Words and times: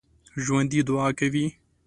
ژوندي 0.43 0.79
دعا 0.87 1.09
کوي 1.19 1.45